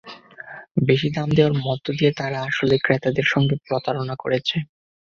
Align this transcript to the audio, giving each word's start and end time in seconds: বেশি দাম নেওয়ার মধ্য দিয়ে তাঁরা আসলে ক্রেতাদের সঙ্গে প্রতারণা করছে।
বেশি 0.87 1.07
দাম 1.15 1.29
নেওয়ার 1.35 1.55
মধ্য 1.65 1.85
দিয়ে 1.97 2.11
তাঁরা 2.19 2.39
আসলে 2.49 2.75
ক্রেতাদের 2.77 3.25
সঙ্গে 3.25 3.55
প্রতারণা 3.65 4.15
করছে। 4.15 4.57